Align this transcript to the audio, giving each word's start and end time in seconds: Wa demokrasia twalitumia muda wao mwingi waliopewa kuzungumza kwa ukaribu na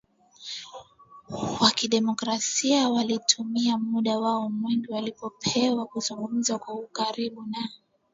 Wa 1.59 1.71
demokrasia 1.91 2.87
twalitumia 2.89 3.77
muda 3.77 4.19
wao 4.19 4.49
mwingi 4.49 4.91
waliopewa 4.91 5.85
kuzungumza 5.85 6.59
kwa 6.59 6.73
ukaribu 6.75 7.43
na 7.45 7.69